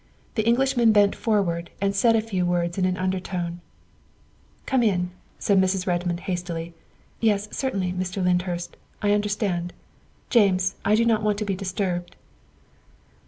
[0.33, 3.61] The Englishman bent forward and said a few words in an undertone."
[4.65, 5.85] Come in," said Mrs.
[5.85, 6.73] Redmond hastily,"
[7.19, 8.23] yes, cer tainly, Mr.
[8.23, 9.73] Lyndhurst, I understand.
[10.31, 12.15] James, I do not wish to be disturbed.